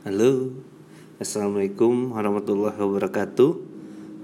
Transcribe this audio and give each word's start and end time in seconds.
Halo, 0.00 0.56
Assalamualaikum 1.20 2.16
warahmatullahi 2.16 2.72
wabarakatuh. 2.72 3.52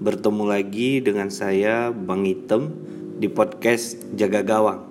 Bertemu 0.01 0.49
lagi 0.49 1.05
dengan 1.05 1.29
saya 1.29 1.93
Bang 1.93 2.25
Item 2.25 2.73
di 3.21 3.29
podcast 3.29 4.01
Jaga 4.17 4.41
Gawang. 4.41 4.89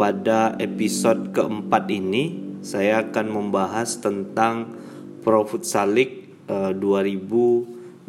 Pada 0.00 0.56
episode 0.56 1.36
keempat 1.36 1.92
ini 1.92 2.56
saya 2.64 3.04
akan 3.04 3.28
membahas 3.28 4.00
tentang 4.00 4.72
Pro 5.20 5.44
Futsal 5.44 5.92
League 5.92 6.32
eh, 6.48 6.72
2021 6.72 8.08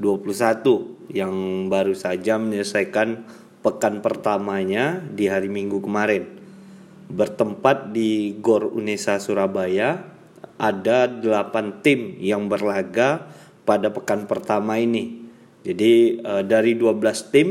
Yang 1.11 1.35
baru 1.67 1.91
saja 1.91 2.39
menyelesaikan 2.39 3.27
pekan 3.59 3.99
pertamanya 3.99 5.03
di 5.11 5.27
hari 5.27 5.51
Minggu 5.51 5.83
kemarin. 5.83 6.23
Bertempat 7.11 7.91
di 7.91 8.31
Gor 8.39 8.63
Unesa 8.71 9.19
Surabaya 9.19 10.15
ada 10.57 11.05
8 11.07 11.85
tim 11.85 12.17
yang 12.17 12.49
berlaga 12.49 13.29
pada 13.63 13.93
pekan 13.93 14.25
pertama 14.25 14.81
ini. 14.81 15.25
Jadi 15.61 16.21
uh, 16.21 16.43
dari 16.45 16.73
12 16.73 17.33
tim 17.33 17.47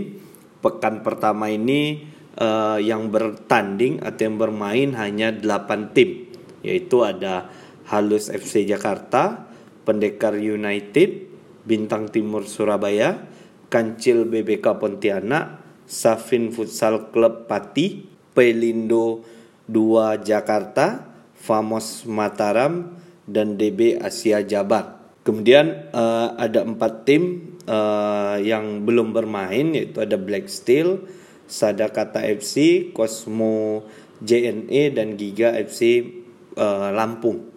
pekan 0.62 1.06
pertama 1.06 1.47
ini 1.47 2.02
uh, 2.41 2.78
yang 2.83 3.11
bertanding 3.11 4.02
atau 4.02 4.23
yang 4.27 4.37
bermain 4.37 4.91
hanya 4.98 5.30
8 5.30 5.95
tim 5.95 6.27
yaitu 6.66 7.06
ada 7.06 7.47
Halus 7.87 8.27
FC 8.27 8.66
Jakarta, 8.66 9.47
Pendekar 9.86 10.34
United, 10.34 11.30
Bintang 11.62 12.11
Timur 12.11 12.42
Surabaya, 12.50 13.23
Kancil 13.70 14.27
BBK 14.27 14.75
Pontianak, 14.83 15.62
Safin 15.86 16.50
Futsal 16.50 17.14
Club 17.14 17.47
Pati, 17.47 18.02
Pelindo 18.34 19.23
2 19.70 20.27
Jakarta, 20.27 21.16
Famos 21.37 22.09
Mataram, 22.09 22.97
dan 23.27 23.59
DB 23.59 23.99
Asia 23.99 24.41
Jabar. 24.41 25.03
Kemudian 25.27 25.91
uh, 25.91 26.39
ada 26.39 26.62
empat 26.62 27.03
tim 27.03 27.55
uh, 27.67 28.39
yang 28.39 28.87
belum 28.87 29.11
bermain 29.11 29.75
yaitu 29.75 29.98
ada 29.98 30.15
Black 30.15 30.47
Steel, 30.47 31.03
Sadakata 31.51 32.23
FC, 32.23 32.89
Cosmo 32.95 33.83
JNE 34.23 34.95
dan 34.95 35.19
Giga 35.19 35.51
FC 35.59 36.06
uh, 36.55 36.95
Lampung. 36.95 37.50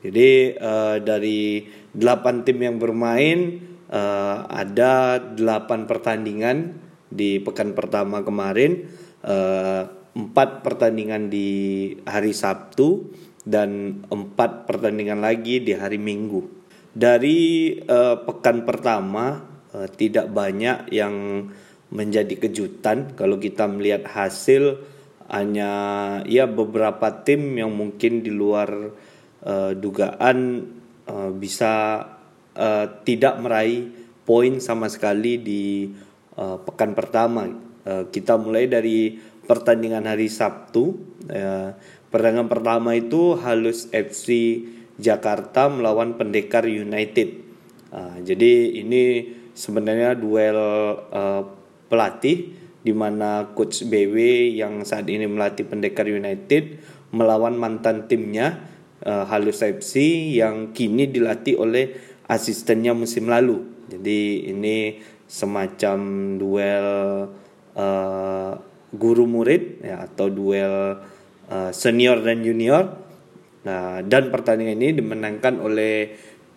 Jadi 0.00 0.56
uh, 0.56 0.96
dari 1.00 1.68
delapan 1.92 2.44
tim 2.44 2.58
yang 2.60 2.76
bermain 2.80 3.60
uh, 3.92 4.48
ada 4.48 5.20
delapan 5.20 5.84
pertandingan 5.84 6.80
di 7.12 7.36
pekan 7.40 7.76
pertama 7.76 8.24
kemarin. 8.24 8.88
Uh, 9.24 10.03
empat 10.14 10.62
pertandingan 10.62 11.26
di 11.26 11.90
hari 12.06 12.30
Sabtu 12.30 13.10
dan 13.42 14.00
empat 14.08 14.64
pertandingan 14.64 15.20
lagi 15.20 15.60
di 15.60 15.74
hari 15.74 15.98
Minggu. 15.98 16.64
Dari 16.94 17.74
uh, 17.82 18.22
pekan 18.22 18.62
pertama 18.62 19.42
uh, 19.74 19.88
tidak 19.90 20.30
banyak 20.30 20.94
yang 20.94 21.46
menjadi 21.90 22.48
kejutan 22.48 23.18
kalau 23.18 23.42
kita 23.42 23.66
melihat 23.66 24.06
hasil 24.06 24.82
hanya 25.28 25.70
ya 26.28 26.46
beberapa 26.46 27.24
tim 27.26 27.58
yang 27.58 27.74
mungkin 27.74 28.22
di 28.22 28.30
luar 28.30 28.70
uh, 29.42 29.72
dugaan 29.74 30.38
uh, 31.10 31.30
bisa 31.34 32.04
uh, 32.54 32.86
tidak 33.02 33.42
meraih 33.42 33.90
poin 34.22 34.62
sama 34.62 34.86
sekali 34.86 35.42
di 35.42 35.90
uh, 36.38 36.62
pekan 36.62 36.94
pertama. 36.94 37.50
Kita 37.84 38.40
mulai 38.40 38.64
dari 38.64 39.12
pertandingan 39.44 40.08
hari 40.08 40.28
Sabtu. 40.28 40.98
Ya, 41.28 41.78
pertandingan 42.08 42.48
pertama 42.50 42.96
itu 42.96 43.36
Halus 43.38 43.88
FC 43.92 44.60
Jakarta 45.00 45.66
melawan 45.72 46.14
Pendekar 46.14 46.66
United. 46.68 47.42
Uh, 47.94 48.18
jadi 48.26 48.74
ini 48.74 49.30
sebenarnya 49.54 50.18
duel 50.18 50.58
uh, 51.14 51.42
pelatih 51.86 52.54
di 52.84 52.92
mana 52.92 53.54
coach 53.56 53.86
BW 53.86 54.16
yang 54.60 54.84
saat 54.84 55.08
ini 55.08 55.24
melatih 55.24 55.64
Pendekar 55.64 56.04
United 56.10 56.82
melawan 57.14 57.56
mantan 57.56 58.10
timnya 58.10 58.60
uh, 59.06 59.24
Halus 59.30 59.62
FC 59.62 60.02
yang 60.36 60.74
kini 60.74 61.08
dilatih 61.08 61.56
oleh 61.56 61.94
asistennya 62.28 62.92
musim 62.92 63.30
lalu. 63.30 63.62
Jadi 63.88 64.50
ini 64.50 64.98
semacam 65.24 65.98
duel 66.36 66.88
uh, 67.78 68.52
guru 68.94 69.26
murid 69.26 69.82
ya 69.82 70.06
atau 70.06 70.30
duel 70.30 71.02
uh, 71.50 71.70
senior 71.70 72.22
dan 72.22 72.40
junior. 72.40 73.02
Nah, 73.64 74.04
dan 74.04 74.28
pertandingan 74.28 74.76
ini 74.76 75.00
dimenangkan 75.00 75.56
oleh 75.60 76.12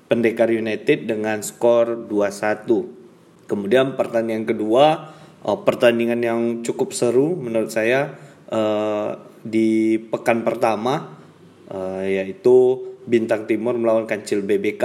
Pendekar 0.08 0.48
United 0.52 1.08
dengan 1.08 1.44
skor 1.44 2.08
2-1. 2.08 3.48
Kemudian 3.48 4.00
pertandingan 4.00 4.48
kedua, 4.48 5.12
uh, 5.44 5.60
pertandingan 5.64 6.20
yang 6.24 6.42
cukup 6.64 6.96
seru 6.96 7.36
menurut 7.36 7.72
saya 7.72 8.16
uh, 8.52 9.20
di 9.44 10.00
pekan 10.00 10.44
pertama 10.44 11.16
uh, 11.72 12.04
yaitu 12.04 12.88
Bintang 13.08 13.48
Timur 13.48 13.80
melawan 13.80 14.04
Kancil 14.04 14.44
BBK. 14.44 14.84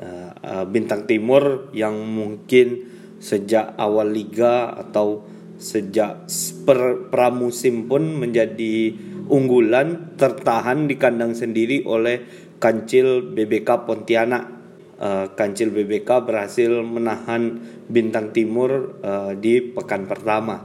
Uh, 0.00 0.30
uh, 0.42 0.64
Bintang 0.70 1.04
Timur 1.04 1.68
yang 1.74 1.98
mungkin 1.98 2.86
sejak 3.20 3.76
awal 3.76 4.14
liga 4.14 4.72
atau 4.72 5.22
sejak 5.60 6.24
per, 6.64 7.12
pramusim 7.12 7.84
pun 7.84 8.16
menjadi 8.16 8.96
unggulan 9.28 10.16
tertahan 10.16 10.88
di 10.88 10.96
kandang 10.96 11.36
sendiri 11.36 11.84
oleh 11.84 12.48
Kancil 12.56 13.36
BBK 13.36 13.68
Pontianak. 13.84 14.58
Uh, 15.00 15.32
Kancil 15.32 15.72
BBK 15.72 16.28
berhasil 16.28 16.68
menahan 16.84 17.56
Bintang 17.88 18.36
Timur 18.36 19.00
uh, 19.00 19.32
di 19.32 19.64
pekan 19.64 20.04
pertama. 20.04 20.60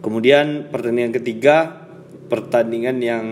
Kemudian 0.00 0.72
pertandingan 0.72 1.12
ketiga, 1.12 1.84
pertandingan 2.32 2.96
yang 3.04 3.26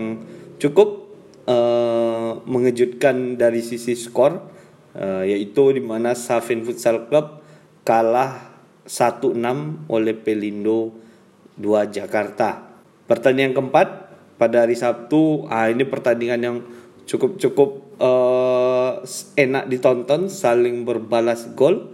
cukup 0.61 1.09
uh, 1.49 2.37
mengejutkan 2.45 3.33
dari 3.33 3.65
sisi 3.65 3.97
skor, 3.97 4.45
uh, 4.93 5.23
yaitu 5.25 5.73
di 5.73 5.81
mana 5.81 6.13
Safin 6.13 6.61
Futsal 6.61 7.09
Club 7.09 7.41
kalah 7.81 8.54
1-6 8.85 9.89
oleh 9.89 10.13
Pelindo 10.13 10.93
2 11.57 11.89
Jakarta. 11.89 12.69
Pertandingan 13.05 13.57
keempat 13.57 13.87
pada 14.37 14.65
hari 14.65 14.77
Sabtu, 14.77 15.49
ah 15.49 15.69
ini 15.69 15.85
pertandingan 15.85 16.41
yang 16.41 16.57
cukup 17.05 17.37
cukup 17.37 17.69
uh, 18.01 19.01
enak 19.37 19.69
ditonton, 19.69 20.27
saling 20.29 20.85
berbalas 20.85 21.49
gol, 21.53 21.93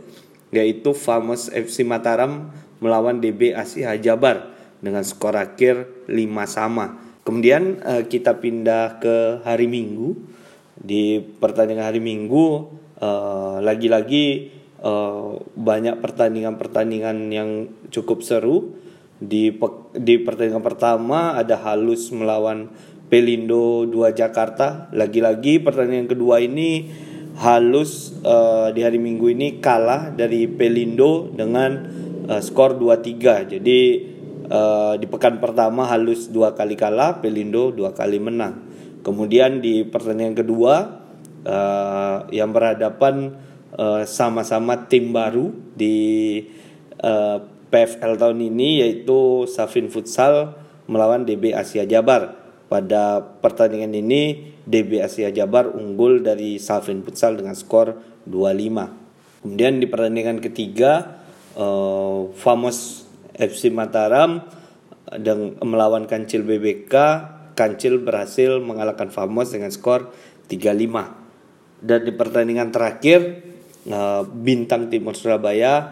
yaitu 0.52 0.92
Famous 0.92 1.52
FC 1.52 1.88
Mataram 1.88 2.52
melawan 2.82 3.22
DB 3.22 3.54
Asia 3.54 3.94
Jabar 4.00 4.52
dengan 4.82 5.06
skor 5.06 5.38
akhir 5.38 6.08
5 6.10 6.18
sama. 6.50 6.98
Kemudian 7.22 7.80
uh, 7.86 8.04
kita 8.10 8.42
pindah 8.42 8.98
ke 8.98 9.46
hari 9.46 9.70
Minggu. 9.70 10.18
Di 10.82 11.22
pertandingan 11.22 11.94
hari 11.94 12.02
Minggu 12.02 12.74
uh, 12.98 13.62
lagi-lagi 13.62 14.50
uh, 14.82 15.40
banyak 15.56 16.02
pertandingan-pertandingan 16.02 17.18
yang 17.32 17.50
cukup 17.94 18.26
seru. 18.26 18.76
Di 19.22 19.54
di 19.94 20.14
pertandingan 20.18 20.66
pertama 20.66 21.38
ada 21.38 21.54
halus 21.62 22.10
melawan 22.10 22.74
Pelindo 23.08 23.86
2 23.86 24.18
Jakarta. 24.18 24.90
Lagi-lagi 24.92 25.62
pertandingan 25.62 26.10
kedua 26.10 26.42
ini 26.42 26.90
halus 27.38 28.18
uh, 28.26 28.74
di 28.74 28.82
hari 28.84 28.98
Minggu 28.98 29.32
ini 29.32 29.62
kalah 29.62 30.12
dari 30.12 30.50
Pelindo 30.50 31.32
dengan 31.32 31.72
uh, 32.28 32.42
skor 32.44 32.76
2-3 32.76 33.56
jadi 33.56 33.80
uh, 34.52 34.94
di 35.00 35.08
pekan 35.08 35.40
pertama 35.40 35.88
halus 35.88 36.28
dua 36.28 36.52
kali 36.54 36.76
kalah 36.76 37.24
Pelindo 37.24 37.72
dua 37.72 37.96
kali 37.96 38.20
menang. 38.20 38.68
Kemudian 39.02 39.64
di 39.64 39.82
pertandingan 39.88 40.38
kedua 40.38 40.74
uh, 41.48 42.18
yang 42.30 42.54
berhadapan 42.54 43.34
Eh, 43.72 44.04
sama-sama 44.04 44.84
tim 44.92 45.16
baru 45.16 45.56
di 45.80 45.96
uh, 47.00 47.40
eh, 47.40 47.40
PFL 47.72 48.20
tahun 48.20 48.44
ini 48.52 48.84
yaitu 48.84 49.48
Safin 49.48 49.88
Futsal 49.88 50.60
melawan 50.92 51.24
DB 51.24 51.56
Asia 51.56 51.88
Jabar. 51.88 52.36
Pada 52.68 53.24
pertandingan 53.40 53.96
ini 53.96 54.52
DB 54.68 55.00
Asia 55.00 55.32
Jabar 55.32 55.72
unggul 55.72 56.20
dari 56.20 56.60
Safin 56.60 57.00
Futsal 57.00 57.40
dengan 57.40 57.56
skor 57.56 57.96
2-5. 58.28 59.48
Kemudian 59.48 59.80
di 59.80 59.88
pertandingan 59.88 60.44
ketiga 60.44 61.24
uh, 61.56 62.28
Famos 62.36 63.08
FC 63.40 63.72
Mataram 63.72 64.52
dan 65.16 65.56
melawan 65.64 66.12
Kancil 66.12 66.44
BBK 66.44 66.96
Kancil 67.56 68.04
berhasil 68.04 68.60
mengalahkan 68.60 69.08
Famos 69.16 69.56
dengan 69.56 69.72
skor 69.72 70.12
3-5. 70.52 71.80
Dan 71.80 72.00
di 72.04 72.12
pertandingan 72.12 72.76
terakhir 72.76 73.51
Eh, 73.82 74.24
bintang 74.30 74.94
Timur 74.94 75.18
Surabaya 75.18 75.90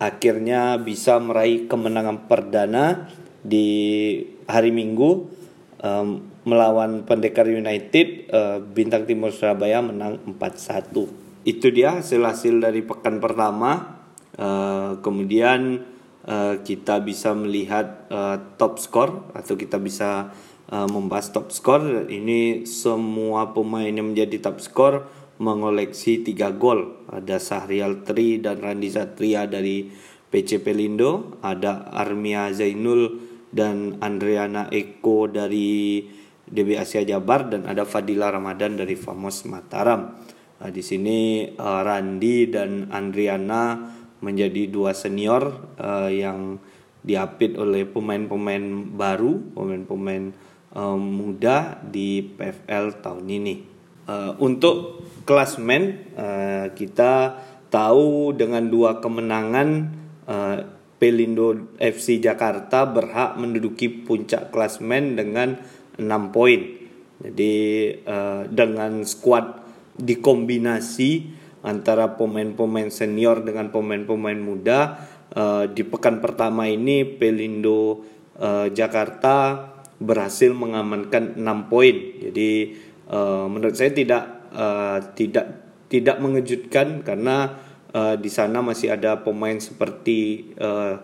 akhirnya 0.00 0.80
bisa 0.80 1.20
meraih 1.20 1.68
kemenangan 1.68 2.24
perdana 2.32 3.12
di 3.44 3.68
hari 4.48 4.72
Minggu 4.72 5.28
um, 5.84 6.24
melawan 6.48 7.04
Pendekar 7.04 7.44
United 7.44 8.32
uh, 8.32 8.58
Bintang 8.64 9.04
Timur 9.04 9.36
Surabaya 9.36 9.84
menang 9.84 10.16
4-1 10.24 10.96
itu 11.44 11.66
dia 11.68 12.00
hasil-hasil 12.00 12.56
dari 12.56 12.80
pekan 12.80 13.20
pertama. 13.20 14.00
Uh, 14.36 15.00
kemudian 15.04 15.84
uh, 16.24 16.60
kita 16.64 17.04
bisa 17.04 17.36
melihat 17.36 18.08
uh, 18.08 18.36
top 18.56 18.80
score 18.80 19.28
atau 19.36 19.60
kita 19.60 19.76
bisa 19.76 20.32
uh, 20.72 20.88
membahas 20.88 21.32
top 21.36 21.52
score 21.52 22.08
ini 22.08 22.64
semua 22.64 23.52
pemain 23.52 23.88
yang 23.92 24.12
menjadi 24.12 24.40
top 24.40 24.60
score 24.60 25.25
mengoleksi 25.38 26.24
3 26.24 26.56
gol 26.56 27.08
ada 27.12 27.36
Sahrial 27.36 28.04
Tri 28.04 28.40
dan 28.40 28.60
Randi 28.60 28.88
Satria 28.88 29.44
dari 29.44 29.88
PC 30.26 30.60
Pelindo 30.60 31.40
ada 31.44 31.88
Armia 31.92 32.50
Zainul 32.52 33.20
dan 33.52 33.96
Andriana 34.02 34.68
Eko 34.68 35.30
dari 35.30 36.02
DB 36.46 36.78
Asia 36.78 37.02
Jabar 37.02 37.50
dan 37.50 37.66
ada 37.66 37.82
Fadila 37.82 38.30
Ramadan 38.30 38.78
dari 38.78 38.94
Famos 38.94 39.42
Mataram. 39.48 40.14
Nah, 40.56 40.70
di 40.72 40.80
sini 40.80 41.50
uh, 41.52 41.80
Randi 41.82 42.48
dan 42.48 42.88
Andriana 42.88 43.92
menjadi 44.22 44.70
dua 44.70 44.96
senior 44.96 45.74
uh, 45.76 46.08
yang 46.08 46.56
diapit 47.06 47.54
oleh 47.54 47.86
pemain-pemain 47.86 48.64
baru, 48.94 49.52
pemain-pemain 49.54 50.24
uh, 50.74 50.98
muda 50.98 51.78
di 51.82 52.24
PFL 52.24 53.04
tahun 53.04 53.26
ini. 53.30 53.75
Uh, 54.06 54.38
untuk 54.38 55.02
klasmen 55.26 56.14
uh, 56.14 56.70
kita 56.78 57.42
tahu 57.74 58.30
dengan 58.38 58.70
dua 58.70 59.02
kemenangan 59.02 59.68
uh, 60.30 60.76
Pelindo 60.96 61.76
FC 61.76 62.22
Jakarta 62.22 62.88
berhak 62.88 63.36
menduduki 63.36 63.92
puncak 63.92 64.48
klasmen 64.48 65.12
dengan 65.12 65.60
6 66.00 66.32
poin. 66.32 66.60
Jadi 67.20 67.54
uh, 68.08 68.48
dengan 68.48 69.04
skuad 69.04 69.60
dikombinasi 70.00 71.36
antara 71.64 72.16
pemain-pemain 72.16 72.88
senior 72.88 73.44
dengan 73.44 73.68
pemain-pemain 73.68 74.40
muda 74.40 75.04
uh, 75.36 75.68
di 75.68 75.84
pekan 75.84 76.24
pertama 76.24 76.64
ini 76.64 77.04
Pelindo 77.04 78.04
uh, 78.40 78.72
Jakarta 78.72 79.68
berhasil 80.00 80.52
mengamankan 80.52 81.36
6 81.36 81.72
poin. 81.72 81.96
Jadi 82.24 82.50
uh, 83.10 83.46
menurut 83.50 83.74
saya 83.74 83.90
tidak 83.90 84.50
uh, 84.54 84.98
tidak 85.14 85.46
tidak 85.86 86.16
mengejutkan 86.18 87.06
karena 87.06 87.58
uh, 87.94 88.18
di 88.18 88.30
sana 88.30 88.62
masih 88.62 88.94
ada 88.94 89.22
pemain 89.22 89.56
seperti 89.58 90.50
uh, 90.58 90.98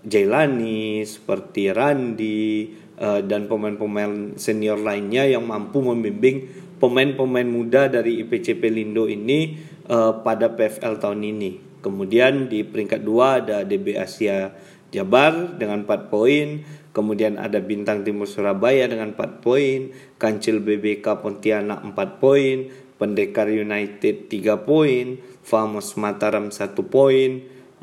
Jailani, 0.00 1.04
seperti 1.04 1.70
Randi, 1.70 2.72
Eh, 3.00 3.24
dan 3.24 3.48
pemain-pemain 3.48 4.36
senior 4.36 4.76
lainnya 4.76 5.24
yang 5.24 5.48
mampu 5.48 5.80
membimbing 5.80 6.52
pemain-pemain 6.76 7.48
muda 7.48 7.88
dari 7.88 8.20
IPC 8.20 8.60
Pelindo 8.60 9.08
ini 9.08 9.56
uh, 9.88 10.20
pada 10.20 10.52
PFL 10.52 11.00
tahun 11.00 11.24
ini. 11.24 11.80
Kemudian 11.80 12.52
di 12.52 12.60
peringkat 12.60 13.00
dua 13.00 13.40
ada 13.40 13.64
DB 13.64 13.96
Asia 13.96 14.52
Jabar 14.92 15.56
dengan 15.56 15.88
4 15.88 16.12
poin, 16.12 16.60
kemudian 16.90 17.38
ada 17.38 17.62
Bintang 17.62 18.02
Timur 18.02 18.26
Surabaya 18.26 18.86
dengan 18.90 19.14
4 19.14 19.44
poin, 19.44 19.94
Kancil 20.18 20.58
BBK 20.62 21.22
Pontianak 21.22 21.82
4 21.86 22.22
poin, 22.22 22.56
Pendekar 23.00 23.48
United 23.48 24.28
3 24.28 24.66
poin, 24.66 25.16
Famos 25.40 25.96
Mataram 25.96 26.52
1 26.52 26.76
poin, 26.90 27.30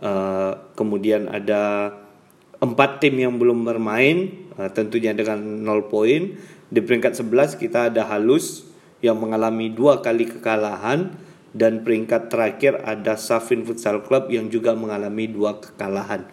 uh, 0.04 0.54
kemudian 0.78 1.32
ada 1.32 1.94
empat 2.58 3.02
tim 3.02 3.18
yang 3.18 3.38
belum 3.38 3.66
bermain 3.66 4.50
uh, 4.58 4.70
tentunya 4.70 5.16
dengan 5.16 5.40
0 5.42 5.90
poin. 5.90 6.38
Di 6.68 6.84
peringkat 6.84 7.16
11 7.16 7.58
kita 7.58 7.88
ada 7.90 8.04
Halus 8.06 8.68
yang 9.00 9.22
mengalami 9.22 9.70
dua 9.72 10.02
kali 10.02 10.26
kekalahan 10.26 11.14
dan 11.54 11.86
peringkat 11.86 12.30
terakhir 12.34 12.82
ada 12.84 13.16
Safin 13.16 13.64
Futsal 13.64 14.04
Club 14.04 14.30
yang 14.30 14.52
juga 14.52 14.74
mengalami 14.76 15.30
dua 15.30 15.58
kekalahan. 15.58 16.28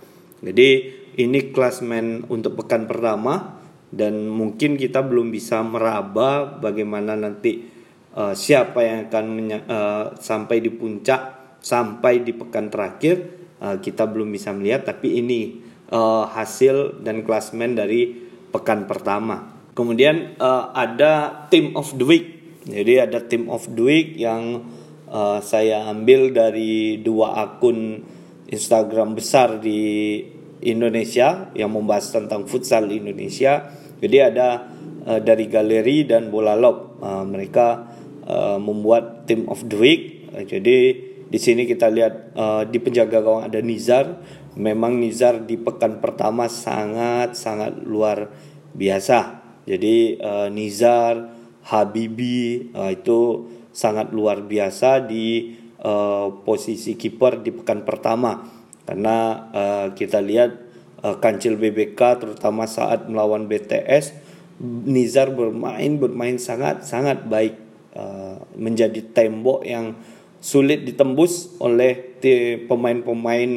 Jadi 0.44 1.03
ini 1.18 1.54
klasmen 1.54 2.26
untuk 2.30 2.64
pekan 2.64 2.86
pertama 2.90 3.62
dan 3.94 4.26
mungkin 4.26 4.74
kita 4.74 5.06
belum 5.06 5.30
bisa 5.30 5.62
meraba 5.62 6.58
bagaimana 6.58 7.14
nanti 7.14 7.70
uh, 8.18 8.34
siapa 8.34 8.82
yang 8.82 8.98
akan 9.06 9.26
uh, 9.66 10.04
sampai 10.18 10.58
di 10.58 10.70
puncak 10.74 11.56
sampai 11.62 12.26
di 12.26 12.34
pekan 12.34 12.68
terakhir 12.68 13.16
uh, 13.62 13.78
kita 13.78 14.10
belum 14.10 14.34
bisa 14.34 14.50
melihat 14.50 14.90
tapi 14.90 15.22
ini 15.22 15.62
uh, 15.94 16.26
hasil 16.26 17.00
dan 17.06 17.22
klasmen 17.22 17.78
dari 17.78 18.10
pekan 18.50 18.86
pertama. 18.90 19.54
Kemudian 19.74 20.38
uh, 20.38 20.70
ada 20.70 21.46
team 21.50 21.74
of 21.74 21.90
the 21.98 22.06
week. 22.06 22.26
Jadi 22.64 23.02
ada 23.02 23.18
team 23.26 23.50
of 23.50 23.66
the 23.66 23.82
week 23.82 24.14
yang 24.14 24.62
uh, 25.10 25.42
saya 25.42 25.90
ambil 25.90 26.30
dari 26.30 27.02
dua 27.02 27.42
akun 27.42 28.00
Instagram 28.46 29.18
besar 29.18 29.58
di 29.58 30.22
Indonesia 30.64 31.52
yang 31.52 31.70
membahas 31.70 32.10
tentang 32.10 32.48
futsal 32.48 32.88
Indonesia. 32.88 33.70
Jadi 34.00 34.16
ada 34.18 34.68
uh, 35.04 35.20
dari 35.20 35.46
galeri 35.46 36.08
dan 36.08 36.32
bola 36.32 36.56
lob. 36.56 36.98
Uh, 37.04 37.24
mereka 37.24 37.88
uh, 38.24 38.56
membuat 38.56 39.28
team 39.28 39.46
of 39.52 39.60
the 39.68 39.76
week. 39.76 40.32
Uh, 40.32 40.42
jadi 40.42 40.96
di 41.24 41.38
sini 41.40 41.64
kita 41.68 41.88
lihat 41.92 42.36
uh, 42.36 42.62
di 42.68 42.78
penjaga 42.80 43.20
gawang 43.20 43.48
ada 43.48 43.58
Nizar 43.58 44.22
memang 44.54 45.02
Nizar 45.02 45.42
di 45.42 45.58
pekan 45.58 45.98
pertama 45.98 46.46
sangat 46.46 47.34
sangat 47.34 47.74
luar 47.82 48.30
biasa. 48.74 49.42
Jadi 49.64 50.20
uh, 50.20 50.48
Nizar, 50.52 51.32
Habibi 51.64 52.70
uh, 52.76 52.92
itu 52.92 53.50
sangat 53.74 54.14
luar 54.14 54.44
biasa 54.44 55.02
di 55.02 55.56
uh, 55.82 56.30
posisi 56.46 56.94
kiper 56.94 57.42
di 57.42 57.50
pekan 57.50 57.82
pertama 57.82 58.53
karena 58.84 59.48
uh, 59.52 59.86
kita 59.96 60.20
lihat 60.20 60.60
uh, 61.00 61.16
kancil 61.20 61.56
BBK 61.56 62.20
terutama 62.20 62.68
saat 62.68 63.08
melawan 63.08 63.48
BTS 63.48 64.24
Nizar 64.64 65.34
bermain 65.34 65.98
bermain 65.98 66.38
sangat 66.38 66.86
sangat 66.86 67.26
baik 67.26 67.58
uh, 67.98 68.38
menjadi 68.54 69.02
tembok 69.02 69.66
yang 69.66 69.98
sulit 70.38 70.84
ditembus 70.84 71.56
oleh 71.58 72.20
pemain-pemain 72.68 73.50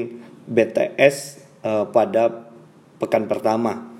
BTS 0.47 1.15
uh, 1.67 1.85
pada 1.91 2.47
pekan 2.97 3.27
pertama. 3.27 3.91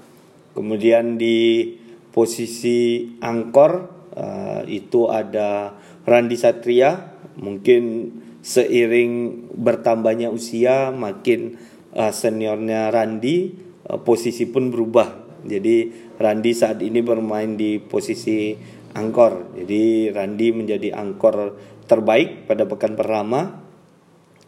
Kemudian 0.56 1.20
di 1.20 1.76
posisi 2.16 3.14
angkor 3.22 3.92
uh, 4.16 4.64
itu 4.66 5.12
ada 5.12 5.76
Randi 6.08 6.40
Satria, 6.40 7.14
mungkin 7.38 8.10
seiring 8.48 9.44
bertambahnya 9.52 10.32
usia 10.32 10.96
makin 10.96 11.60
uh, 11.92 12.16
seniornya 12.16 12.88
Randi 12.96 13.52
uh, 13.92 14.00
posisi 14.00 14.48
pun 14.48 14.72
berubah. 14.72 15.28
Jadi 15.44 15.92
Randi 16.16 16.52
saat 16.56 16.80
ini 16.80 17.04
bermain 17.04 17.60
di 17.60 17.84
posisi 17.84 18.56
angkor. 18.96 19.52
Jadi 19.60 20.16
Randi 20.16 20.48
menjadi 20.56 20.96
angkor 20.96 21.60
terbaik 21.92 22.48
pada 22.48 22.64
pekan 22.64 22.96
pertama. 22.96 23.68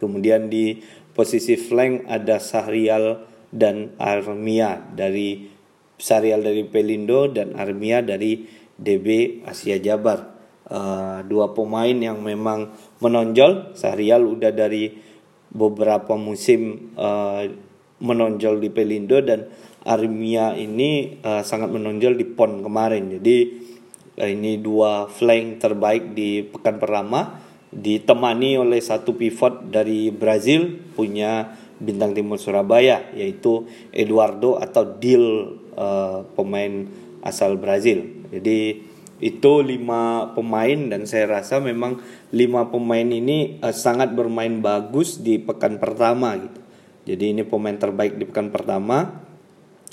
Kemudian 0.00 0.48
di 0.48 0.80
posisi 1.12 1.60
flank 1.60 2.08
ada 2.08 2.40
Sahrial 2.40 3.28
dan 3.52 3.92
Armia 4.00 4.80
dari 4.96 5.44
Sahrial 6.00 6.40
dari 6.40 6.64
Pelindo 6.64 7.28
dan 7.28 7.52
Armia 7.52 8.00
dari 8.00 8.48
DB 8.80 9.40
Asia 9.44 9.76
Jabar. 9.76 10.39
Uh, 10.70 11.26
dua 11.26 11.50
pemain 11.50 11.90
yang 11.90 12.22
memang 12.22 12.70
menonjol. 13.02 13.74
Sahrial 13.74 14.22
udah 14.22 14.54
dari 14.54 14.94
beberapa 15.50 16.14
musim 16.14 16.94
uh, 16.94 17.42
menonjol 17.98 18.62
di 18.62 18.70
Pelindo 18.70 19.18
dan 19.18 19.50
Armia 19.82 20.54
ini 20.54 21.18
uh, 21.26 21.42
sangat 21.42 21.74
menonjol 21.74 22.14
di 22.14 22.22
PON 22.22 22.62
kemarin. 22.62 23.18
Jadi 23.18 23.36
uh, 24.22 24.30
ini 24.30 24.62
dua 24.62 25.10
flank 25.10 25.58
terbaik 25.58 26.14
di 26.14 26.46
pekan 26.46 26.78
pertama 26.78 27.42
ditemani 27.70 28.58
oleh 28.58 28.82
satu 28.82 29.14
pivot 29.14 29.70
dari 29.70 30.10
Brazil 30.10 30.90
punya 30.94 31.54
bintang 31.80 32.12
timur 32.12 32.36
Surabaya 32.36 33.10
yaitu 33.14 33.66
Eduardo 33.90 34.58
atau 34.58 34.86
Dil 34.86 35.24
uh, 35.74 36.26
pemain 36.34 36.86
asal 37.26 37.56
Brazil. 37.56 38.26
Jadi 38.30 38.89
itu 39.20 39.60
lima 39.60 40.32
pemain 40.32 40.88
dan 40.88 41.04
saya 41.04 41.40
rasa 41.40 41.60
memang 41.60 42.00
lima 42.32 42.72
pemain 42.72 43.04
ini 43.04 43.60
uh, 43.60 43.72
sangat 43.72 44.16
bermain 44.16 44.64
bagus 44.64 45.20
di 45.20 45.36
pekan 45.36 45.76
pertama 45.76 46.40
gitu. 46.40 46.60
Jadi 47.04 47.24
ini 47.36 47.42
pemain 47.44 47.76
terbaik 47.76 48.16
di 48.16 48.24
pekan 48.24 48.48
pertama 48.48 49.20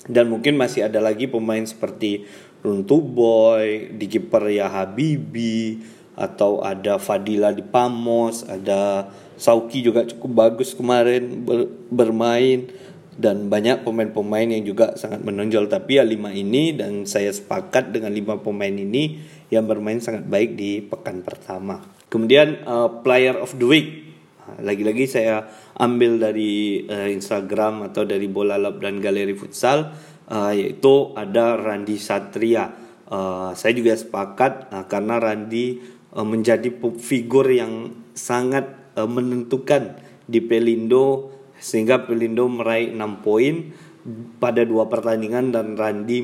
dan 0.08 0.32
mungkin 0.32 0.56
masih 0.56 0.88
ada 0.88 1.04
lagi 1.04 1.28
pemain 1.28 1.64
seperti 1.64 2.24
Runtu 2.64 3.04
Boy, 3.04 3.94
di 3.94 4.08
kiper 4.10 4.50
ya 4.50 4.72
Habibi, 4.72 5.78
atau 6.18 6.66
ada 6.66 6.98
Fadila 6.98 7.54
di 7.54 7.62
Pamos, 7.62 8.42
ada 8.50 9.14
Sauki 9.38 9.86
juga 9.86 10.02
cukup 10.10 10.32
bagus 10.34 10.74
kemarin 10.74 11.46
ber, 11.46 11.70
bermain. 11.94 12.66
Dan 13.18 13.50
banyak 13.50 13.82
pemain-pemain 13.82 14.46
yang 14.46 14.62
juga 14.62 14.94
sangat 14.94 15.26
menonjol 15.26 15.66
tapi 15.66 15.98
ya 15.98 16.06
lima 16.06 16.30
ini 16.30 16.78
dan 16.78 17.10
saya 17.10 17.34
sepakat 17.34 17.90
dengan 17.90 18.14
lima 18.14 18.38
pemain 18.38 18.72
ini 18.72 19.18
yang 19.50 19.66
bermain 19.66 19.98
sangat 19.98 20.30
baik 20.30 20.54
di 20.54 20.86
pekan 20.86 21.26
pertama. 21.26 21.82
Kemudian 22.08 22.64
uh, 22.64 23.02
player 23.02 23.36
of 23.36 23.58
the 23.58 23.68
week 23.68 24.08
lagi-lagi 24.56 25.12
saya 25.12 25.44
ambil 25.76 26.16
dari 26.16 26.86
uh, 26.88 27.12
Instagram 27.12 27.92
atau 27.92 28.08
dari 28.08 28.32
Bola 28.32 28.56
Lab 28.56 28.80
dan 28.80 29.04
Galeri 29.04 29.36
Futsal 29.36 29.92
uh, 30.32 30.52
yaitu 30.56 31.12
ada 31.20 31.60
Randi 31.60 32.00
Satria. 32.00 32.72
Uh, 33.08 33.52
saya 33.56 33.76
juga 33.76 33.96
sepakat 33.96 34.72
uh, 34.72 34.86
karena 34.88 35.20
Randi 35.20 35.80
uh, 36.16 36.24
menjadi 36.24 36.72
figur 37.00 37.48
yang 37.52 37.92
sangat 38.16 38.96
uh, 38.96 39.08
menentukan 39.08 40.00
di 40.28 40.44
Pelindo 40.44 41.37
sehingga 41.58 42.06
Pelindo 42.06 42.46
meraih 42.50 42.94
6 42.94 43.26
poin 43.26 43.74
pada 44.40 44.64
dua 44.64 44.88
pertandingan 44.88 45.52
dan 45.52 45.76
Randi 45.76 46.24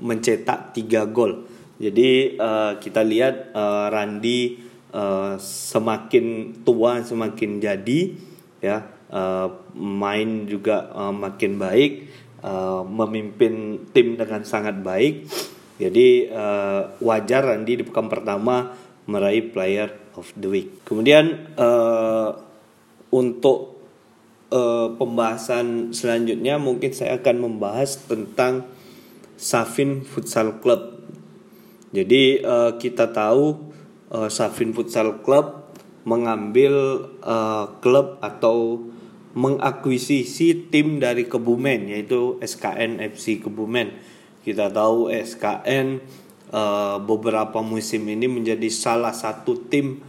mencetak 0.00 0.74
3 0.74 1.14
gol. 1.14 1.46
Jadi 1.80 2.36
uh, 2.36 2.76
kita 2.76 3.00
lihat 3.00 3.56
uh, 3.56 3.88
Randi 3.88 4.60
uh, 4.92 5.40
semakin 5.40 6.58
tua 6.60 7.00
semakin 7.00 7.56
jadi 7.56 8.00
ya 8.60 8.84
uh, 9.08 9.48
main 9.72 10.44
juga 10.44 10.92
uh, 10.92 11.14
makin 11.14 11.56
baik 11.56 11.92
uh, 12.44 12.84
memimpin 12.84 13.86
tim 13.96 14.20
dengan 14.20 14.44
sangat 14.44 14.76
baik. 14.84 15.24
Jadi 15.80 16.28
uh, 16.28 17.00
wajar 17.00 17.48
Randi 17.48 17.80
di 17.80 17.84
pekan 17.88 18.12
pertama 18.12 18.76
meraih 19.08 19.48
player 19.48 19.88
of 20.20 20.28
the 20.36 20.48
week. 20.52 20.84
Kemudian 20.84 21.56
uh, 21.56 22.36
untuk 23.08 23.79
uh, 24.50 24.94
pembahasan 24.98 25.94
selanjutnya 25.94 26.58
mungkin 26.58 26.90
saya 26.92 27.18
akan 27.22 27.36
membahas 27.50 28.02
tentang 28.04 28.66
Safin 29.40 30.04
Futsal 30.04 30.60
Club. 30.60 31.00
Jadi 31.90 32.44
uh, 32.44 32.76
kita 32.76 33.10
tahu 33.10 33.72
uh, 34.12 34.28
Safin 34.28 34.76
Futsal 34.76 35.24
Club 35.24 35.74
mengambil 36.04 37.06
uh, 37.24 37.80
klub 37.80 38.20
atau 38.20 38.84
mengakuisisi 39.30 40.68
tim 40.68 40.98
dari 40.98 41.30
Kebumen 41.30 41.86
yaitu 41.86 42.36
SKN 42.42 42.98
FC 43.14 43.40
Kebumen. 43.40 43.94
Kita 44.42 44.72
tahu 44.72 45.12
SKN 45.12 46.02
uh, 46.50 46.98
beberapa 46.98 47.62
musim 47.62 48.08
ini 48.10 48.26
menjadi 48.26 48.66
salah 48.72 49.14
satu 49.14 49.68
tim 49.70 50.02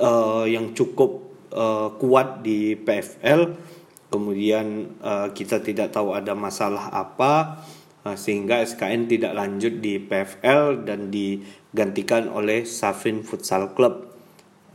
uh, 0.00 0.48
yang 0.48 0.72
cukup 0.72 1.22
uh, 1.52 1.92
kuat 2.00 2.40
di 2.40 2.78
PFL 2.78 3.72
kemudian 4.12 4.92
uh, 5.00 5.32
kita 5.32 5.64
tidak 5.64 5.96
tahu 5.96 6.12
ada 6.12 6.36
masalah 6.36 6.92
apa 6.92 7.64
uh, 8.04 8.12
sehingga 8.12 8.60
SKN 8.60 9.08
tidak 9.08 9.32
lanjut 9.32 9.80
di 9.80 9.96
PFL 9.96 10.84
dan 10.84 11.08
digantikan 11.08 12.28
oleh 12.28 12.68
Safin 12.68 13.24
Futsal 13.24 13.72
Club. 13.72 14.12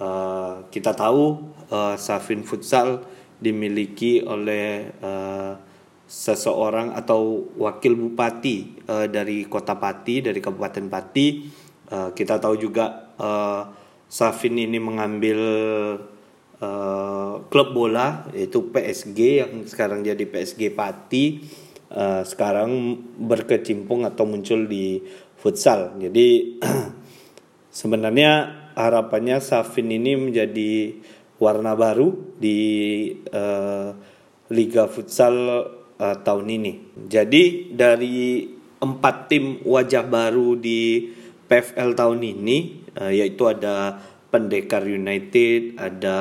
Uh, 0.01 0.65
kita 0.73 0.97
tahu 0.97 1.53
uh, 1.69 1.93
Safin 2.01 2.41
Futsal 2.41 3.05
dimiliki 3.37 4.25
oleh 4.25 4.89
uh, 5.05 5.53
seseorang 6.09 6.95
atau 6.97 7.45
wakil 7.59 7.93
bupati 7.93 8.87
uh, 8.89 9.05
dari 9.05 9.45
kota 9.45 9.77
Pati 9.77 10.25
dari 10.25 10.41
Kabupaten 10.41 10.85
Pati. 10.89 11.27
Uh, 11.87 12.09
kita 12.17 12.41
tahu 12.41 12.57
juga 12.57 13.13
uh, 13.21 13.61
Safin 14.07 14.55
ini 14.55 14.79
mengambil 14.79 15.39
uh, 16.61 17.45
klub 17.49 17.69
bola 17.73 18.29
yaitu 18.33 18.69
PSG 18.73 19.19
yang 19.43 19.51
sekarang 19.65 20.01
jadi 20.01 20.23
PSG 20.23 20.73
Pati 20.73 21.41
uh, 21.91 22.23
sekarang 22.25 23.01
berkecimpung 23.17 24.03
atau 24.03 24.25
muncul 24.25 24.65
di 24.65 25.01
futsal. 25.37 25.95
Jadi 26.01 26.59
sebenarnya 27.79 28.31
harapannya 28.73 29.41
Safin 29.41 29.89
ini 29.93 30.17
menjadi 30.17 30.97
warna 31.37 31.77
baru 31.77 32.37
di 32.37 32.59
uh, 33.29 33.93
Liga 34.49 34.89
Futsal 34.89 35.37
uh, 35.97 36.17
tahun 36.21 36.47
ini. 36.49 36.73
Jadi 37.09 37.73
dari 37.73 38.49
empat 38.77 39.15
tim 39.29 39.61
wajah 39.65 40.05
baru 40.05 40.57
di 40.57 41.09
PFL 41.47 41.97
tahun 41.97 42.21
ini 42.21 42.57
uh, 42.97 43.11
yaitu 43.13 43.49
ada 43.49 44.01
Pendekar 44.37 44.85
United, 44.85 45.81
ada 45.81 46.17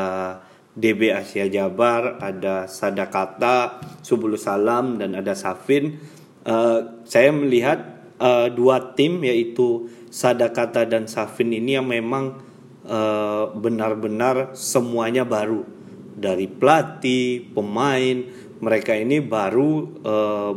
DB 0.72 1.12
Asia 1.12 1.44
Jabar, 1.52 2.16
ada 2.16 2.64
Sadakata, 2.64 3.76
Subulus 4.00 4.48
Salam 4.48 4.96
dan 4.96 5.12
ada 5.12 5.36
Safin. 5.36 6.00
Uh, 6.40 7.04
saya 7.04 7.28
melihat 7.28 8.00
uh, 8.16 8.48
dua 8.48 8.96
tim 8.96 9.20
yaitu 9.20 9.92
Sadakata 10.08 10.88
dan 10.88 11.04
Safin 11.04 11.52
ini 11.52 11.76
yang 11.76 11.92
memang 11.92 12.40
uh, 12.88 13.52
benar-benar 13.52 14.56
semuanya 14.56 15.28
baru 15.28 15.68
dari 16.16 16.48
pelatih, 16.48 17.52
pemain, 17.52 18.24
mereka 18.64 18.96
ini 18.96 19.20
baru 19.20 19.72
uh, 20.08 20.52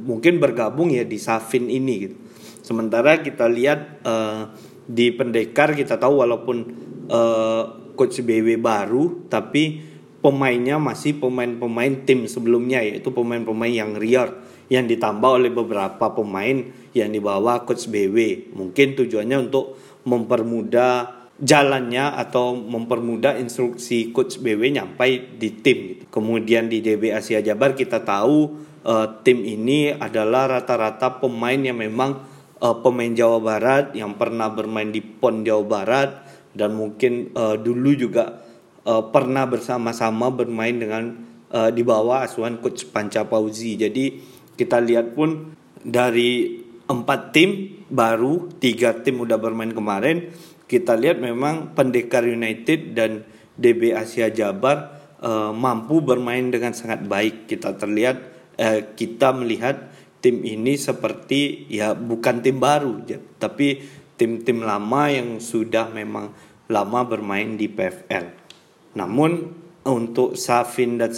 mungkin 0.00 0.40
bergabung 0.40 0.96
ya 0.96 1.04
di 1.04 1.20
Safin 1.20 1.68
ini 1.68 2.08
gitu. 2.08 2.16
Sementara 2.64 3.20
kita 3.20 3.44
lihat 3.52 4.00
uh, 4.00 4.48
di 4.86 5.10
pendekar 5.10 5.74
kita 5.74 5.98
tahu 5.98 6.22
walaupun 6.22 6.85
uh, 7.10 7.94
coach 7.96 8.20
BW 8.20 8.60
baru 8.60 9.26
tapi 9.30 9.82
pemainnya 10.20 10.76
masih 10.76 11.16
pemain-pemain 11.22 12.02
tim 12.02 12.26
sebelumnya 12.26 12.82
yaitu 12.82 13.14
pemain-pemain 13.14 13.72
yang 13.72 13.92
real 13.94 14.34
yang 14.66 14.90
ditambah 14.90 15.30
oleh 15.38 15.50
beberapa 15.54 16.10
pemain 16.10 16.66
yang 16.90 17.10
dibawa 17.14 17.62
coach 17.62 17.86
BW 17.86 18.50
mungkin 18.54 18.98
tujuannya 18.98 19.50
untuk 19.50 19.78
mempermudah 20.06 21.16
jalannya 21.36 22.16
atau 22.16 22.56
mempermudah 22.56 23.36
instruksi 23.36 24.08
coach 24.10 24.40
BW 24.40 24.72
nyampai 24.72 25.36
di 25.36 25.52
tim 25.60 25.78
gitu. 25.92 26.04
Kemudian 26.08 26.72
di 26.72 26.80
DB 26.80 27.12
Asia 27.12 27.44
Jabar 27.44 27.76
kita 27.76 28.00
tahu 28.00 28.56
uh, 28.88 29.06
tim 29.20 29.44
ini 29.44 29.92
adalah 29.92 30.48
rata-rata 30.48 31.20
pemain 31.20 31.60
yang 31.60 31.76
memang 31.76 32.24
uh, 32.60 32.76
pemain 32.80 33.12
Jawa 33.12 33.38
Barat 33.44 33.84
yang 33.92 34.16
pernah 34.16 34.48
bermain 34.48 34.88
di 34.88 35.04
PON 35.04 35.44
Jawa 35.44 35.64
Barat 35.68 36.10
dan 36.56 36.72
mungkin 36.72 37.36
uh, 37.36 37.60
dulu 37.60 37.92
juga 37.92 38.40
uh, 38.88 39.12
pernah 39.12 39.44
bersama-sama 39.44 40.32
bermain 40.32 40.72
dengan 40.72 41.12
uh, 41.52 41.68
di 41.68 41.84
bawah 41.84 42.24
asuhan 42.24 42.58
coach 42.64 42.88
Panca 42.88 43.28
Pauzi. 43.28 43.76
Jadi 43.76 44.18
kita 44.56 44.80
lihat 44.80 45.12
pun 45.12 45.52
dari 45.84 46.64
empat 46.88 47.20
tim 47.36 47.82
baru 47.92 48.50
tiga 48.56 48.96
tim 49.04 49.22
udah 49.22 49.38
bermain 49.38 49.70
kemarin 49.70 50.32
kita 50.66 50.98
lihat 50.98 51.22
memang 51.22 51.74
Pendekar 51.78 52.26
United 52.26 52.94
dan 52.94 53.22
DB 53.54 53.94
Asia 53.94 54.30
Jabar 54.30 54.98
uh, 55.22 55.54
mampu 55.54 56.02
bermain 56.02 56.50
dengan 56.50 56.74
sangat 56.74 57.06
baik 57.06 57.46
kita 57.46 57.78
terlihat 57.78 58.16
uh, 58.58 58.80
kita 58.98 59.30
melihat 59.34 59.90
tim 60.18 60.42
ini 60.42 60.74
seperti 60.74 61.70
ya 61.70 61.94
bukan 61.94 62.42
tim 62.42 62.58
baru 62.58 63.02
tapi 63.38 63.82
tim-tim 64.16 64.64
lama 64.64 65.12
yang 65.12 65.38
sudah 65.38 65.92
memang 65.92 66.32
lama 66.66 67.00
bermain 67.06 67.54
di 67.54 67.68
PFL. 67.70 68.26
Namun 68.96 69.52
untuk 69.86 70.34
Safin 70.34 70.98
dan 70.98 71.14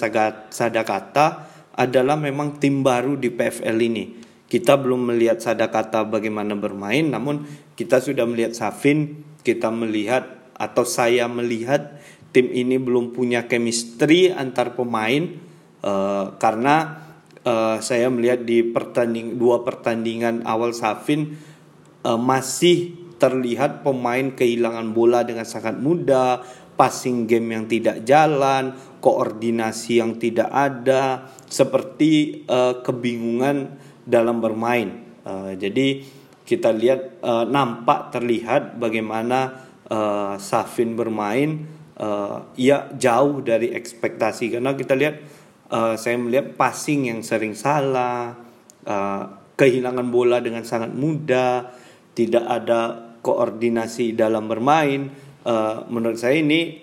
Sadakata 0.52 1.48
adalah 1.78 2.18
memang 2.18 2.58
tim 2.60 2.84
baru 2.84 3.16
di 3.16 3.32
PFL 3.32 3.78
ini. 3.80 4.04
Kita 4.48 4.76
belum 4.76 5.14
melihat 5.14 5.40
Sadakata 5.40 6.04
bagaimana 6.04 6.58
bermain, 6.58 7.06
namun 7.08 7.46
kita 7.78 8.02
sudah 8.02 8.26
melihat 8.26 8.52
Safin, 8.52 9.24
kita 9.46 9.70
melihat 9.72 10.52
atau 10.58 10.82
saya 10.82 11.30
melihat 11.30 11.96
tim 12.34 12.50
ini 12.50 12.76
belum 12.76 13.14
punya 13.14 13.46
chemistry 13.46 14.34
antar 14.34 14.74
pemain 14.74 15.38
uh, 15.86 16.34
karena 16.36 17.06
uh, 17.46 17.78
saya 17.80 18.10
melihat 18.12 18.42
di 18.42 18.66
pertanding 18.66 19.38
dua 19.38 19.62
pertandingan 19.64 20.44
awal 20.44 20.74
Safin 20.74 21.38
uh, 22.04 22.20
masih 22.20 22.94
terlihat 23.18 23.82
pemain 23.82 24.30
kehilangan 24.30 24.94
bola 24.94 25.26
dengan 25.26 25.42
sangat 25.42 25.74
mudah, 25.78 26.46
passing 26.78 27.26
game 27.26 27.58
yang 27.58 27.64
tidak 27.66 28.06
jalan, 28.06 28.78
koordinasi 29.02 29.98
yang 29.98 30.14
tidak 30.22 30.46
ada, 30.54 31.26
seperti 31.50 32.44
uh, 32.46 32.78
kebingungan 32.86 33.74
dalam 34.06 34.38
bermain. 34.38 35.02
Uh, 35.26 35.58
jadi 35.58 36.06
kita 36.46 36.70
lihat 36.72 37.20
uh, 37.20 37.44
nampak 37.44 38.14
terlihat 38.14 38.78
bagaimana 38.78 39.68
uh, 39.90 40.38
Safin 40.38 40.94
bermain, 40.94 41.66
uh, 41.98 42.46
ya 42.54 42.88
jauh 42.94 43.42
dari 43.42 43.74
ekspektasi 43.74 44.56
karena 44.56 44.72
kita 44.78 44.94
lihat 44.94 45.20
uh, 45.74 45.98
saya 45.98 46.16
melihat 46.16 46.54
passing 46.54 47.10
yang 47.10 47.20
sering 47.26 47.52
salah, 47.58 48.38
uh, 48.86 49.22
kehilangan 49.58 50.08
bola 50.08 50.38
dengan 50.38 50.62
sangat 50.62 50.94
mudah, 50.94 51.68
tidak 52.18 52.42
ada 52.50 53.14
koordinasi 53.22 54.18
dalam 54.18 54.50
bermain. 54.50 55.06
Uh, 55.46 55.86
menurut 55.86 56.18
saya 56.18 56.42
ini 56.42 56.82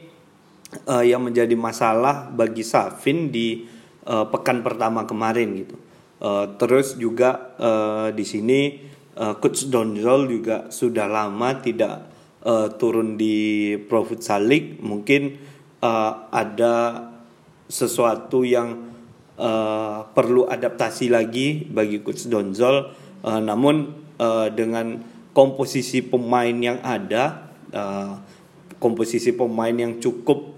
uh, 0.87 1.03
yang 1.03 1.27
menjadi 1.27 1.51
masalah 1.59 2.31
bagi 2.31 2.63
Safin 2.63 3.27
di 3.27 3.67
uh, 4.07 4.31
pekan 4.31 4.63
pertama 4.63 5.03
kemarin 5.03 5.59
gitu. 5.59 5.75
Uh, 6.23 6.55
terus 6.55 6.95
juga 6.95 7.51
uh, 7.59 8.07
di 8.15 8.23
sini 8.23 8.79
uh, 9.19 9.35
coach 9.35 9.67
Donjol 9.67 10.31
juga 10.31 10.71
sudah 10.71 11.11
lama 11.11 11.59
tidak 11.59 12.07
uh, 12.47 12.71
turun 12.79 13.19
di 13.19 13.75
Pro 13.75 14.07
Futsal. 14.07 14.47
Mungkin 14.79 15.21
uh, 15.83 16.31
ada 16.31 17.11
sesuatu 17.67 18.47
yang 18.47 18.95
uh, 19.35 20.07
perlu 20.15 20.47
adaptasi 20.47 21.11
lagi 21.11 21.67
bagi 21.67 21.99
coach 21.99 22.31
Donjol. 22.31 23.03
Uh, 23.25 23.41
namun 23.43 23.91
uh, 24.21 24.47
dengan 24.53 25.14
komposisi 25.35 25.99
pemain 25.99 26.55
yang 26.55 26.79
ada, 26.79 27.51
uh, 27.75 28.23
komposisi 28.79 29.35
pemain 29.35 29.75
yang 29.75 29.99
cukup 29.99 30.55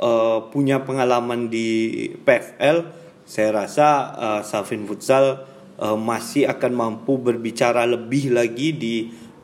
uh, 0.00 0.48
punya 0.48 0.80
pengalaman 0.80 1.52
di 1.52 2.08
PFL, 2.24 2.88
saya 3.28 3.50
rasa 3.52 3.86
uh, 4.16 4.40
Safin 4.40 4.88
Futsal 4.88 5.44
uh, 5.76 5.98
masih 6.00 6.48
akan 6.48 6.72
mampu 6.72 7.20
berbicara 7.20 7.84
lebih 7.84 8.32
lagi 8.32 8.72
di 8.72 8.94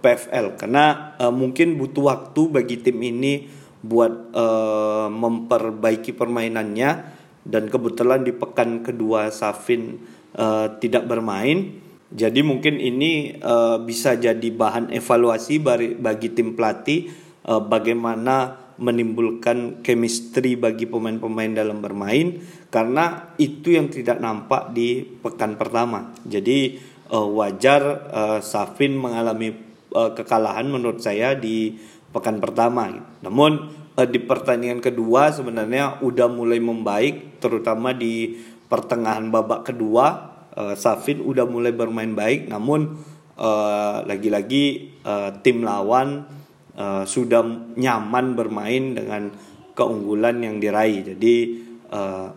PFL 0.00 0.56
karena 0.56 1.12
uh, 1.20 1.28
mungkin 1.28 1.76
butuh 1.76 2.08
waktu 2.08 2.48
bagi 2.48 2.80
tim 2.80 2.96
ini 3.04 3.44
buat 3.84 4.32
uh, 4.32 5.12
memperbaiki 5.12 6.16
permainannya. 6.16 7.20
Dan 7.40 7.72
kebetulan 7.72 8.20
di 8.20 8.36
pekan 8.36 8.84
kedua 8.84 9.32
Safin 9.32 9.96
uh, 10.36 10.76
tidak 10.76 11.08
bermain 11.08 11.89
jadi 12.10 12.42
mungkin 12.42 12.82
ini 12.82 13.38
uh, 13.38 13.78
bisa 13.78 14.18
jadi 14.18 14.48
bahan 14.50 14.90
evaluasi 14.90 15.62
bagi, 15.62 15.94
bagi 15.94 16.34
tim 16.34 16.58
pelatih 16.58 17.06
uh, 17.46 17.62
bagaimana 17.62 18.58
menimbulkan 18.80 19.84
chemistry 19.86 20.58
bagi 20.58 20.90
pemain-pemain 20.90 21.52
dalam 21.54 21.78
bermain 21.78 22.42
karena 22.72 23.30
itu 23.38 23.76
yang 23.76 23.92
tidak 23.92 24.18
nampak 24.18 24.74
di 24.74 25.06
pekan 25.06 25.54
pertama. 25.54 26.10
Jadi 26.26 26.82
uh, 27.14 27.28
wajar 27.30 27.82
uh, 28.10 28.38
Safin 28.42 28.98
mengalami 28.98 29.54
uh, 29.94 30.10
kekalahan 30.10 30.66
menurut 30.66 30.98
saya 30.98 31.38
di 31.38 31.78
pekan 32.10 32.42
pertama. 32.42 32.90
Namun 33.22 33.70
uh, 33.94 34.08
di 34.08 34.18
pertandingan 34.18 34.82
kedua 34.82 35.30
sebenarnya 35.30 36.02
udah 36.02 36.26
mulai 36.26 36.58
membaik 36.58 37.38
terutama 37.38 37.94
di 37.94 38.34
pertengahan 38.66 39.30
babak 39.30 39.70
kedua 39.70 40.29
uh, 40.56 40.74
Safin 40.74 41.22
udah 41.22 41.46
mulai 41.46 41.74
bermain 41.74 42.14
baik 42.14 42.50
namun 42.50 42.98
uh, 43.40 44.04
lagi-lagi 44.04 44.96
uh, 45.02 45.40
tim 45.40 45.64
lawan 45.64 46.28
uh, 46.76 47.04
sudah 47.08 47.42
nyaman 47.74 48.36
bermain 48.36 48.94
dengan 48.94 49.32
keunggulan 49.74 50.44
yang 50.44 50.60
diraih. 50.60 51.14
Jadi 51.14 51.34
uh, 51.88 52.28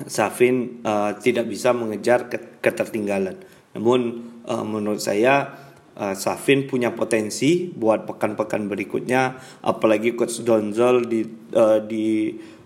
Safin 0.00 0.80
uh, 0.82 1.12
tidak 1.20 1.46
bisa 1.46 1.76
mengejar 1.76 2.32
ketertinggalan. 2.64 3.38
Namun 3.76 4.00
uh, 4.48 4.64
menurut 4.64 4.98
saya 4.98 5.52
uh, 5.94 6.16
Safin 6.16 6.64
punya 6.64 6.96
potensi 6.96 7.68
buat 7.68 8.08
pekan-pekan 8.08 8.66
berikutnya 8.66 9.36
apalagi 9.60 10.16
coach 10.16 10.40
Donzol 10.40 11.04
di 11.04 11.22
uh, 11.52 11.84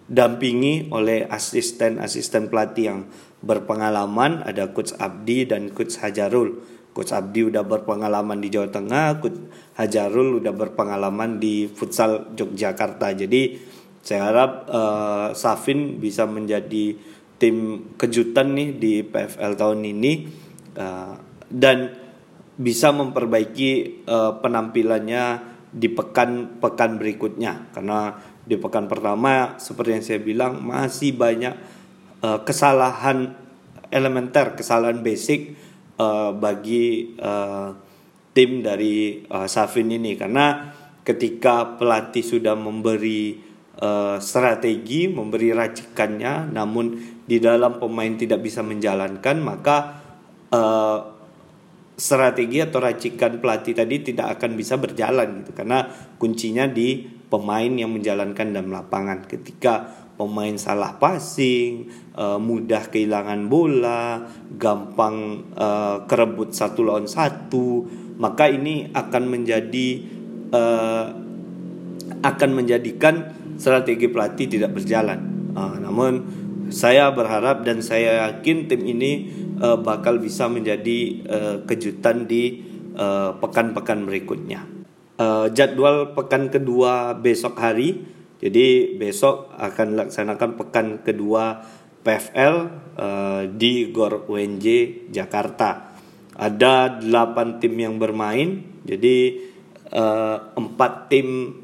didampingi 0.08 0.92
oleh 0.92 1.25
asisten-asisten 1.25 2.52
pelatih 2.52 2.84
yang 2.84 3.00
berpengalaman 3.44 4.44
ada 4.44 4.73
coach 4.73 4.92
Abdi 4.96 5.49
dan 5.49 5.73
coach 5.73 6.00
Hajarul. 6.00 6.61
Coach 6.94 7.11
Abdi 7.11 7.50
udah 7.50 7.66
berpengalaman 7.66 8.38
di 8.38 8.49
Jawa 8.54 8.70
Tengah, 8.70 9.18
coach 9.18 9.38
Hajarul 9.76 10.38
udah 10.44 10.54
berpengalaman 10.54 11.42
di 11.42 11.66
futsal 11.66 12.32
Yogyakarta. 12.38 13.11
Jadi 13.12 13.58
saya 14.04 14.30
harap 14.30 14.68
uh, 14.68 15.28
Safin 15.32 15.99
bisa 15.99 16.28
menjadi 16.28 16.94
tim 17.40 17.88
kejutan 17.99 18.54
nih 18.54 18.68
di 18.78 18.92
PFL 19.02 19.58
tahun 19.58 19.80
ini 19.82 20.12
uh, 20.78 21.18
dan 21.50 21.90
bisa 22.54 22.94
memperbaiki 22.94 24.04
uh, 24.06 24.38
penampilannya 24.38 25.54
di 25.75 25.90
pekan-pekan 25.90 27.02
berikutnya 27.02 27.75
karena 27.75 28.14
di 28.44 28.60
pekan 28.60 28.86
pertama 28.86 29.56
seperti 29.56 29.90
yang 29.96 30.04
saya 30.04 30.20
bilang 30.20 30.60
masih 30.60 31.16
banyak 31.16 31.54
uh, 32.20 32.44
kesalahan 32.44 33.32
elementer, 33.88 34.52
kesalahan 34.52 35.00
basic 35.00 35.56
uh, 35.97 36.36
bagi 36.36 37.16
uh, 37.21 37.73
tim 38.34 38.60
dari 38.60 39.25
uh, 39.30 39.49
Safin 39.49 39.88
ini. 39.88 40.19
Karena 40.19 40.75
ketika 41.06 41.78
pelatih 41.78 42.26
sudah 42.26 42.52
memberi 42.58 43.38
uh, 43.80 44.19
strategi, 44.19 45.06
memberi 45.06 45.54
racikannya, 45.54 46.50
namun 46.50 46.99
di 47.25 47.40
dalam 47.40 47.80
pemain 47.80 48.12
tidak 48.19 48.45
bisa 48.45 48.60
menjalankan, 48.60 49.36
maka 49.40 49.76
uh, 50.52 51.13
strategi 51.95 52.59
atau 52.59 52.83
racikan 52.83 53.39
pelatih 53.39 53.75
tadi 53.75 54.02
tidak 54.02 54.39
akan 54.39 54.59
bisa 54.59 54.75
berjalan 54.78 55.43
gitu 55.43 55.54
karena 55.54 55.87
kuncinya 56.19 56.67
di 56.67 57.07
pemain 57.30 57.71
yang 57.71 57.91
menjalankan 57.95 58.50
dalam 58.50 58.71
lapangan 58.71 59.26
ketika 59.26 60.04
pemain 60.15 60.54
salah 60.54 60.95
passing, 60.99 61.91
uh, 62.15 62.39
mudah 62.39 62.87
kehilangan 62.87 63.50
bola, 63.50 64.23
gampang 64.54 65.43
uh, 65.59 66.07
kerebut 66.07 66.54
satu 66.54 66.87
lawan 66.87 67.11
satu, 67.11 67.87
maka 68.19 68.47
ini 68.47 68.95
akan 68.95 69.23
menjadi 69.26 69.89
uh, 70.54 71.07
akan 72.23 72.50
menjadikan 72.54 73.35
strategi 73.59 74.07
pelatih 74.07 74.47
tidak 74.47 74.78
berjalan. 74.78 75.50
Uh, 75.54 75.76
namun 75.83 76.13
saya 76.71 77.11
berharap 77.11 77.67
dan 77.67 77.83
saya 77.85 78.30
yakin 78.30 78.71
tim 78.71 78.83
ini 78.87 79.44
uh, 79.60 79.78
bakal 79.78 80.23
bisa 80.23 80.49
menjadi 80.50 80.99
uh, 81.26 81.56
kejutan 81.67 82.26
di 82.26 82.73
pekan-pekan 83.43 84.02
uh, 84.02 84.06
berikutnya. 84.06 84.60
Uh, 85.19 85.50
jadwal 85.50 86.14
pekan 86.14 86.50
kedua 86.50 87.14
besok 87.19 87.58
hari 87.58 88.14
jadi 88.45 89.00
besok 89.00 89.56
akan 89.56 89.97
dilaksanakan 89.97 90.50
pekan 90.60 90.86
kedua 91.00 91.64
PFL 92.04 92.54
uh, 92.60 92.60
eh, 93.00 93.43
di 93.49 93.88
Gor 93.88 94.28
UNJ 94.28 94.67
Jakarta. 95.08 95.97
Ada 96.36 97.00
8 97.00 97.62
tim 97.64 97.73
yang 97.73 97.97
bermain. 97.97 98.60
Jadi 98.84 99.17
eh, 99.88 100.36
4 100.60 100.60
tim 101.08 101.56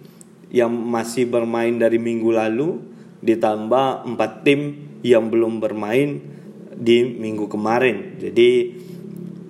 yang 0.49 0.73
masih 0.73 1.29
bermain 1.29 1.77
dari 1.77 2.01
minggu 2.01 2.33
lalu 2.33 2.81
ditambah 3.21 4.17
4 4.17 4.47
tim 4.47 4.61
yang 5.05 5.29
belum 5.29 5.61
bermain 5.61 6.40
di 6.81 7.05
minggu 7.05 7.45
kemarin. 7.47 8.17
Jadi 8.17 8.51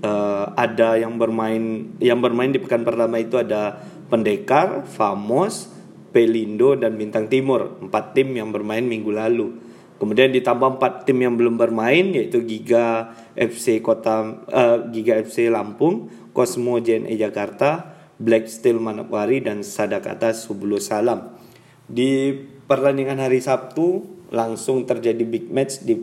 uh, 0.03 0.51
ada 0.59 0.99
yang 0.99 1.14
bermain 1.14 1.95
yang 2.03 2.19
bermain 2.19 2.51
di 2.51 2.59
pekan 2.59 2.83
pertama 2.83 3.23
itu 3.23 3.38
ada 3.38 3.79
Pendekar, 4.11 4.90
Famos, 4.90 5.71
Pelindo 6.11 6.75
dan 6.75 6.99
Bintang 6.99 7.31
Timur, 7.31 7.79
empat 7.79 8.19
tim 8.19 8.35
yang 8.35 8.51
bermain 8.51 8.83
minggu 8.83 9.14
lalu. 9.14 9.55
Kemudian 10.03 10.35
ditambah 10.35 10.81
empat 10.81 11.07
tim 11.07 11.23
yang 11.23 11.38
belum 11.38 11.55
bermain 11.55 12.11
yaitu 12.11 12.43
Giga 12.43 13.14
FC 13.38 13.79
Kota 13.79 14.43
uh, 14.51 14.90
Giga 14.90 15.23
FC 15.23 15.47
Lampung, 15.47 16.11
Cosmo 16.35 16.83
JNE 16.83 17.14
Jakarta, 17.14 17.95
Black 18.19 18.51
Steel 18.51 18.83
Manokwari 18.83 19.38
dan 19.38 19.62
Sadakata 19.62 20.35
Subulu 20.35 20.83
Salam. 20.83 21.38
Di 21.87 22.35
pertandingan 22.66 23.23
hari 23.23 23.38
Sabtu 23.38 24.03
langsung 24.35 24.87
terjadi 24.87 25.23
big 25.23 25.53
match 25.53 25.87
di 25.87 25.95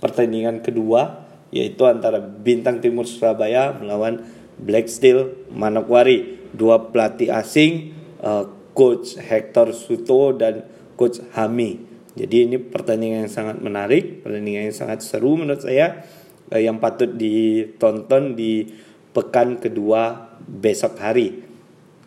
pertandingan 0.00 0.64
kedua 0.64 1.28
yaitu 1.50 1.86
antara 1.86 2.18
Bintang 2.22 2.78
Timur 2.80 3.06
Surabaya 3.06 3.74
melawan 3.76 4.24
Black 4.58 4.86
Steel 4.88 5.46
Manokwari. 5.50 6.40
Dua 6.50 6.90
pelatih 6.90 7.30
asing 7.30 7.94
uh, 8.22 8.42
coach 8.74 9.14
Hector 9.18 9.70
Suto 9.70 10.34
dan 10.34 10.66
coach 10.98 11.22
Hami. 11.38 11.86
Jadi 12.18 12.50
ini 12.50 12.56
pertandingan 12.58 13.26
yang 13.26 13.32
sangat 13.32 13.56
menarik, 13.62 14.26
pertandingan 14.26 14.66
yang 14.70 14.76
sangat 14.76 14.98
seru 15.06 15.38
menurut 15.38 15.62
saya 15.62 16.02
eh, 16.50 16.66
yang 16.66 16.82
patut 16.82 17.14
ditonton 17.14 18.34
di 18.34 18.66
pekan 19.14 19.62
kedua 19.62 20.34
besok 20.42 20.98
hari. 20.98 21.46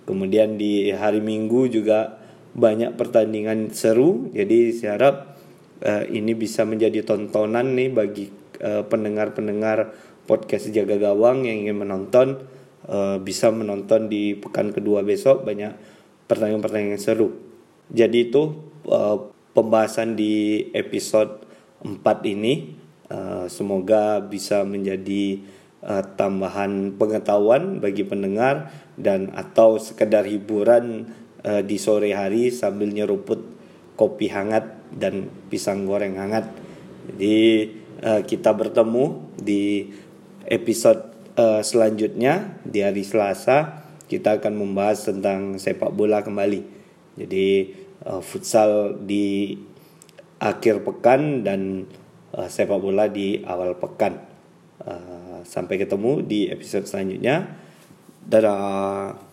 Kemudian 0.04 0.60
di 0.60 0.92
hari 0.92 1.24
Minggu 1.24 1.72
juga 1.72 2.20
banyak 2.52 3.00
pertandingan 3.00 3.72
seru. 3.72 4.28
Jadi 4.36 4.76
saya 4.76 5.00
harap 5.00 5.33
eh, 5.84 6.04
ini 6.16 6.32
bisa 6.34 6.64
menjadi 6.64 7.04
tontonan 7.04 7.76
nih 7.76 7.92
bagi 7.92 8.26
eh, 8.64 8.84
pendengar-pendengar 8.88 9.92
podcast 10.24 10.72
Jaga 10.72 10.96
Gawang 10.96 11.44
yang 11.44 11.68
ingin 11.68 11.84
menonton. 11.84 12.28
Eh, 12.84 13.18
bisa 13.20 13.52
menonton 13.52 14.08
di 14.08 14.40
pekan 14.40 14.72
kedua 14.72 15.04
besok 15.04 15.44
banyak 15.44 15.76
pertanyaan-pertanyaan 16.28 17.00
seru. 17.00 17.36
Jadi 17.92 18.32
itu 18.32 18.56
uh, 18.88 19.30
pembahasan 19.52 20.16
di 20.16 20.66
episode 20.72 21.44
4 21.84 22.00
ini. 22.32 22.80
Uh, 23.12 23.46
semoga 23.52 24.24
bisa 24.24 24.66
menjadi 24.66 25.44
uh, 25.86 26.02
tambahan 26.18 26.96
pengetahuan 26.98 27.78
bagi 27.84 28.08
pendengar 28.08 28.72
dan 28.98 29.30
atau 29.36 29.78
sekedar 29.78 30.26
hiburan 30.26 31.12
uh, 31.46 31.62
di 31.62 31.78
sore 31.78 32.16
hari 32.16 32.50
sambil 32.50 32.90
nyeruput 32.90 33.44
kopi 33.94 34.32
hangat 34.32 34.83
dan 34.98 35.30
pisang 35.50 35.86
goreng 35.90 36.18
hangat. 36.18 36.50
Jadi 37.14 37.70
uh, 38.04 38.22
kita 38.24 38.56
bertemu 38.56 39.34
di 39.38 39.92
episode 40.48 41.14
uh, 41.36 41.62
selanjutnya 41.66 42.60
di 42.64 42.80
hari 42.84 43.04
Selasa 43.04 43.84
kita 44.08 44.38
akan 44.38 44.54
membahas 44.54 45.10
tentang 45.10 45.58
sepak 45.58 45.90
bola 45.90 46.22
kembali. 46.22 46.62
Jadi 47.18 47.74
uh, 48.06 48.22
futsal 48.22 49.02
di 49.02 49.58
akhir 50.38 50.86
pekan 50.86 51.42
dan 51.42 51.90
uh, 52.36 52.46
sepak 52.46 52.78
bola 52.78 53.10
di 53.10 53.42
awal 53.42 53.74
pekan. 53.80 54.22
Uh, 54.84 55.42
sampai 55.48 55.82
ketemu 55.82 56.22
di 56.22 56.52
episode 56.52 56.86
selanjutnya. 56.86 57.58
Dadah. 58.24 59.33